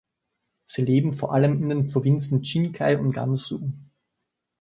Sie 0.65 0.81
leben 0.83 1.11
vor 1.13 1.31
allem 1.31 1.61
in 1.61 1.69
den 1.69 1.85
Provinzen 1.85 2.41
Qinghai 2.41 2.97
und 2.97 3.11
Gansu. 3.11 3.69